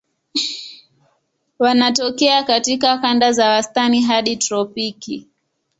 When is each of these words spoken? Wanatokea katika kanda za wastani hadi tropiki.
Wanatokea 1.59 2.43
katika 2.43 2.97
kanda 2.97 3.31
za 3.31 3.49
wastani 3.49 4.01
hadi 4.01 4.37
tropiki. 4.37 5.27